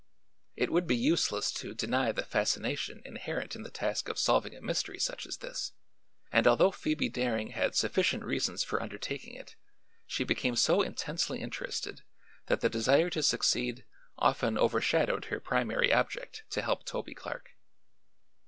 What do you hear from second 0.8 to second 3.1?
be useless to deny the fascination